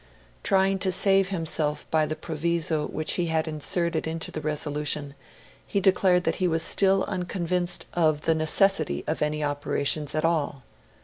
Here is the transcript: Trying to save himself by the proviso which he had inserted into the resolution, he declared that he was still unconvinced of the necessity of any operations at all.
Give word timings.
Trying 0.41 0.79
to 0.79 0.91
save 0.91 1.29
himself 1.29 1.85
by 1.91 2.07
the 2.07 2.15
proviso 2.15 2.87
which 2.87 3.11
he 3.13 3.27
had 3.27 3.47
inserted 3.47 4.07
into 4.07 4.31
the 4.31 4.41
resolution, 4.41 5.13
he 5.67 5.79
declared 5.79 6.23
that 6.23 6.37
he 6.37 6.47
was 6.47 6.63
still 6.63 7.03
unconvinced 7.03 7.85
of 7.93 8.21
the 8.21 8.33
necessity 8.33 9.03
of 9.05 9.21
any 9.21 9.43
operations 9.43 10.15
at 10.15 10.25
all. 10.25 10.63